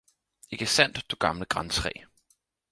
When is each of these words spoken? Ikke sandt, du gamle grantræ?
Ikke 0.51 0.65
sandt, 0.67 1.05
du 1.11 1.15
gamle 1.15 1.45
grantræ? 1.45 1.91